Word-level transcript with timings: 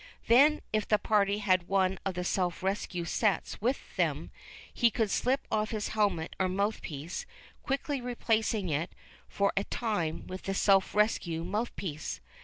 Then, 0.25 0.61
if 0.73 0.87
the 0.87 0.97
party 0.97 1.37
had 1.37 1.67
one 1.67 1.99
of 2.07 2.15
the 2.15 2.23
self 2.23 2.63
rescue 2.63 3.05
sets 3.05 3.61
with 3.61 3.95
them, 3.97 4.31
he 4.73 4.89
could 4.89 5.11
slip 5.11 5.45
off 5.51 5.69
his 5.69 5.89
helmet 5.89 6.35
or 6.39 6.49
mouth 6.49 6.81
piece, 6.81 7.27
quickly 7.61 8.01
replacing 8.01 8.69
it, 8.69 8.93
for 9.27 9.53
a 9.55 9.63
time, 9.63 10.25
with 10.25 10.41
the 10.41 10.55
self 10.55 10.95
rescue 10.95 11.43
mouth 11.43 11.75
piece. 11.75 12.19